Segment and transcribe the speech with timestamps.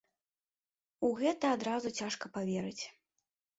[1.09, 2.83] У гэта адразу цяжка паверыць.